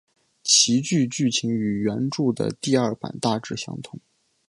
[0.41, 3.99] 其剧剧情与原着的第二版大致相同。